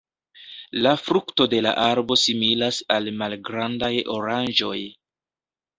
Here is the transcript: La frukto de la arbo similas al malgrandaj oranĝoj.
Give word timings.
La 0.87 0.93
frukto 1.01 1.47
de 1.51 1.59
la 1.67 1.75
arbo 1.83 2.19
similas 2.23 2.81
al 2.99 3.13
malgrandaj 3.21 3.95
oranĝoj. 4.19 4.77